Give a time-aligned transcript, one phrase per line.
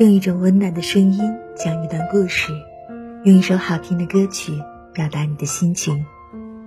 [0.00, 2.52] 用一种温暖的声音讲一段故事，
[3.22, 4.52] 用一首好听的歌曲
[4.92, 6.04] 表达你的心情。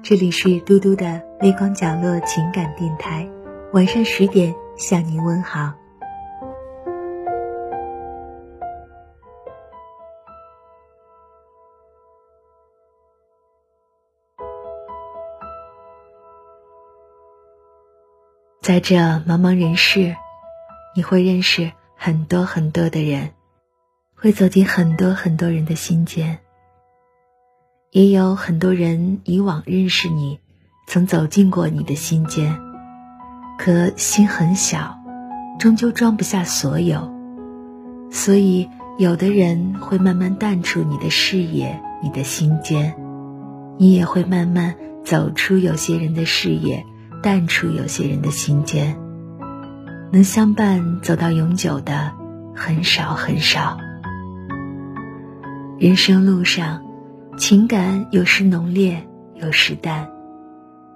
[0.01, 3.27] 这里是嘟嘟的微光角落情感电台，
[3.73, 5.73] 晚上十点向您问好。
[18.61, 20.15] 在这茫茫人世，
[20.95, 23.31] 你会认识很多很多的人，
[24.15, 26.37] 会走进很多很多人的心间。
[27.91, 30.39] 也有很多人以往认识你，
[30.87, 32.57] 曾走进过你的心间，
[33.57, 34.95] 可心很小，
[35.59, 37.11] 终究装不下所有，
[38.11, 42.95] 所以有的人会慢慢淡出你的视野、你的心间，
[43.77, 46.85] 你也会慢慢走出有些人的视野。
[47.23, 48.95] 淡出有些人的心间，
[50.11, 52.11] 能相伴走到永久的
[52.55, 53.77] 很少很少。
[55.79, 56.81] 人生路上，
[57.37, 59.05] 情感有时浓烈，
[59.35, 60.09] 有时淡，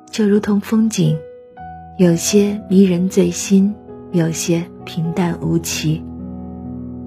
[0.09, 1.18] 就如同风景，
[1.98, 3.76] 有些迷人醉心，
[4.12, 6.03] 有些平淡无奇。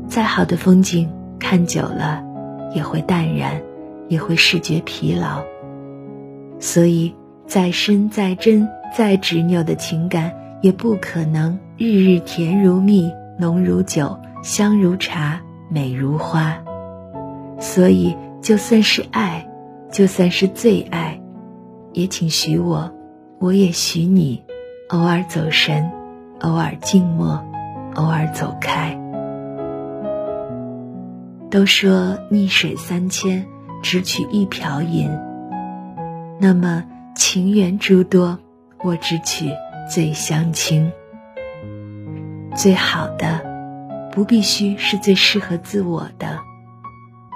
[0.07, 2.23] 再好的风景，看久了
[2.75, 3.61] 也会淡然，
[4.09, 5.43] 也会视觉疲劳。
[6.61, 7.15] 所以，
[7.47, 8.69] 再深再真。
[8.97, 16.57] 再执拗的情感，也不可能日日甜如蜜、浓如酒、香如茶、美如花。
[17.59, 19.49] 所以，就算是爱，
[19.91, 21.21] 就算是最爱，
[21.93, 22.93] 也请许我，
[23.39, 24.45] 我也许你，
[24.91, 25.91] 偶尔走神，
[26.41, 27.45] 偶尔静默，
[27.97, 28.97] 偶尔走开。
[31.51, 33.47] 都说逆水三千，
[33.83, 35.11] 只取一瓢饮。
[36.41, 36.85] 那么
[37.17, 38.39] 情缘诸多。
[38.87, 39.51] 我只取
[39.91, 40.93] 最相亲、
[42.55, 43.41] 最好的，
[44.13, 46.39] 不必须是最适合自我的，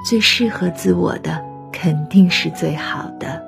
[0.09, 3.45] 最适合自我的肯定是最好的。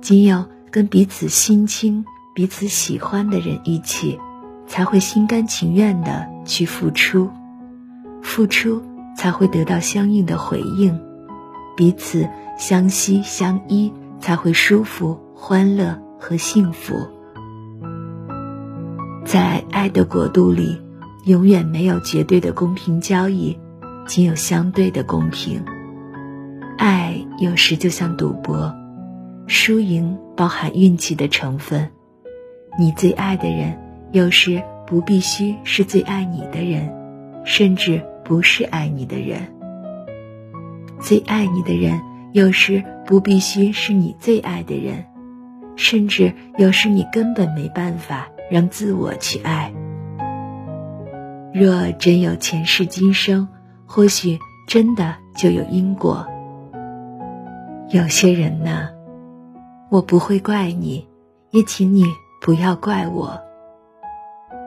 [0.00, 2.04] 仅有跟彼此心亲、
[2.34, 4.18] 彼此喜欢的人一起，
[4.66, 7.30] 才会心甘情愿的去付出，
[8.22, 8.82] 付出
[9.16, 11.00] 才会得到相应的回应，
[11.76, 15.98] 彼此相惜相依才会舒服欢乐。
[16.16, 17.06] 和幸福，
[19.24, 20.78] 在爱的国度里，
[21.24, 23.58] 永远没有绝对的公平交易，
[24.06, 25.64] 仅有相对的公平。
[26.76, 28.74] 爱有时就像赌博，
[29.46, 31.90] 输赢包含运气的成分。
[32.78, 33.78] 你最爱的人，
[34.12, 36.92] 有时不必须是最爱你的人，
[37.44, 39.40] 甚至不是爱你的人。
[41.00, 41.98] 最爱你的人，
[42.32, 45.06] 有时不必须是你最爱的人。
[45.76, 49.74] 甚至有时你根本没办法让自我去爱。
[51.52, 53.48] 若真有前世今生，
[53.84, 54.38] 或许
[54.68, 56.24] 真的就有因果。
[57.88, 58.90] 有些人呢，
[59.90, 61.08] 我不会怪你，
[61.50, 62.04] 也请你
[62.40, 63.42] 不要怪我。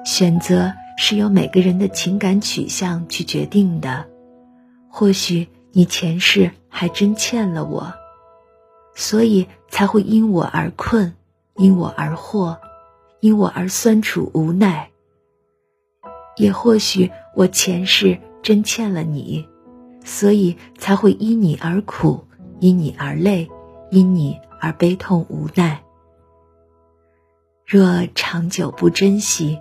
[0.04, 4.06] 选择是由每个人的情感取向去决定的。
[4.90, 7.94] 或许你前世还真欠了我。
[8.96, 11.14] 所以才会因我而困，
[11.56, 12.58] 因我而惑，
[13.20, 14.92] 因我而酸楚无奈。
[16.38, 19.48] 也或许我前世真欠了你，
[20.04, 22.26] 所以才会因你而苦，
[22.60, 23.50] 因你而累，
[23.92, 25.84] 因你而悲痛无奈。
[27.66, 29.60] 若长久不珍惜，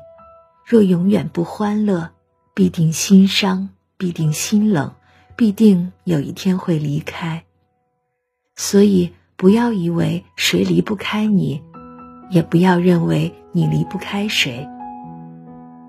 [0.64, 2.10] 若永远不欢乐，
[2.54, 4.94] 必定心伤，必定心冷，
[5.34, 7.44] 必定有一天会离开。
[8.54, 9.12] 所以。
[9.38, 11.62] 不要以为谁离不开你，
[12.30, 14.68] 也不要认为你离不开谁。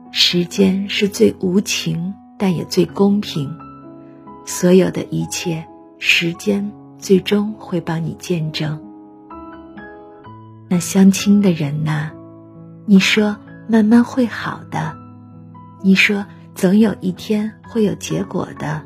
[0.09, 3.53] 时间是最无情，但也最公平。
[4.45, 5.67] 所有的一切，
[5.99, 8.81] 时间最终会帮你见证。
[10.69, 12.11] 那相亲的人呐，
[12.85, 13.35] 你说
[13.67, 14.95] 慢慢会好的，
[15.83, 16.25] 你说
[16.55, 18.81] 总有一天会有结果的，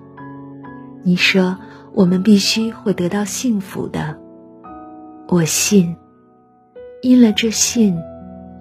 [1.04, 1.56] 你说
[1.94, 4.20] 我们必须会得到幸福的。
[5.28, 5.96] 我信，
[7.04, 7.96] 因了这信，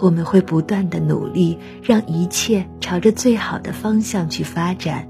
[0.01, 5.07] 我们会不断的努力，让一切朝着最好的方向去发展，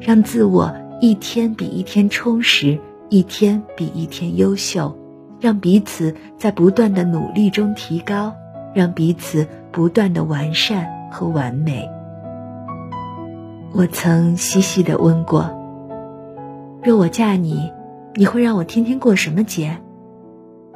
[0.00, 2.78] 让自我一天比一天充实，
[3.10, 4.96] 一天比一天优秀，
[5.38, 8.32] 让彼此在不断的努力中提高，
[8.74, 11.88] 让彼此不断的完善和完美。
[13.72, 15.50] 我曾细细的问过：
[16.82, 17.70] 若我嫁你，
[18.14, 19.76] 你会让我天天过什么节？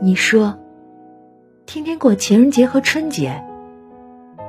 [0.02, 0.58] 你说，
[1.72, 3.44] 天天过情人节和春节。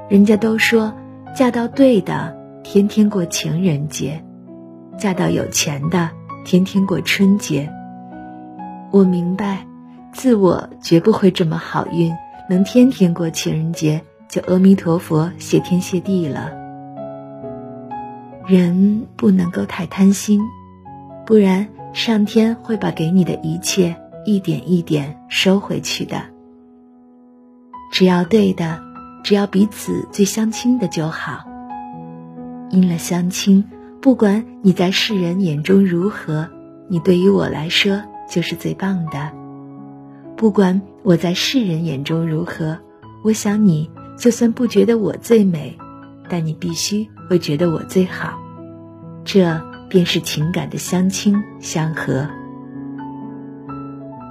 [0.10, 0.92] 人家都说，
[1.36, 4.26] 嫁到对的天天过情人节，
[4.98, 6.10] 嫁到有钱的，
[6.44, 7.72] 天天过春节。
[8.90, 9.68] 我明白，
[10.12, 12.12] 自我绝不会这么好运，
[12.50, 16.52] 能天天过情人节，就阿弥陀佛，谢天谢地了。
[18.48, 20.42] 人不能够太贪心，
[21.28, 23.96] 不然上天会把给你的一切
[24.26, 26.31] 一点一点收回去的。
[27.92, 28.82] 只要对的，
[29.22, 31.46] 只要彼此最相亲的就好。
[32.70, 33.66] 因了相亲，
[34.02, 36.48] 不管你在世人眼中如何，
[36.88, 39.32] 你对于我来说就是最棒的。
[40.38, 42.80] 不管我在世人眼中如何，
[43.24, 45.78] 我想你就算不觉得我最美，
[46.30, 48.40] 但你必须会觉得我最好。
[49.26, 52.28] 这便是情感的相亲相合。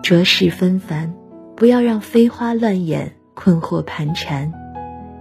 [0.03, 1.15] 浊世纷繁，
[1.55, 3.20] 不要让飞花乱眼。
[3.43, 4.53] 困惑盘缠，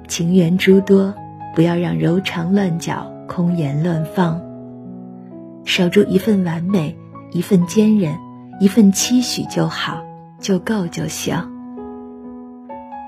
[0.10, 1.16] 情缘诸多，
[1.56, 4.42] 不要让柔肠乱搅，空言乱放。
[5.63, 6.98] 守住一份完美，
[7.31, 8.18] 一份坚韧，
[8.60, 10.04] 一份期许就好，
[10.38, 11.50] 就够就行。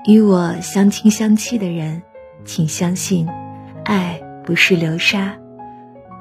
[0.06, 2.02] 与我相亲相契的人，
[2.46, 3.28] 请相信，
[3.84, 5.34] 爱不是流沙，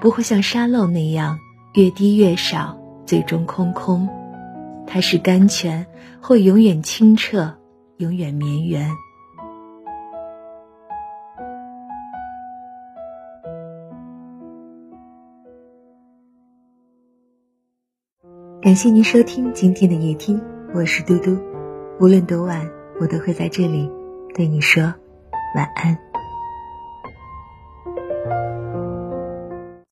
[0.01, 1.39] 不会像沙漏那样
[1.75, 4.09] 越滴越少，最终空空。
[4.85, 5.87] 它是甘泉，
[6.19, 7.55] 会永远清澈。
[8.01, 8.89] 永远绵延。
[18.59, 20.41] 感谢您收听今天的夜听，
[20.73, 21.39] 我是嘟嘟。
[21.99, 22.67] 无论多晚，
[22.99, 23.87] 我都会在这里
[24.33, 24.81] 对你说
[25.55, 26.10] 晚安。